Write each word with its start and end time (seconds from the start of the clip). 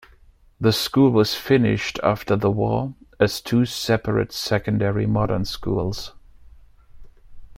The 0.59 0.71
School 0.73 1.11
was 1.11 1.35
finished 1.35 1.99
after 2.01 2.35
the 2.35 2.49
war 2.49 2.95
as 3.19 3.39
two 3.39 3.65
separate 3.67 4.31
Secondary 4.31 5.05
Modern 5.05 5.45
Schools. 5.45 6.13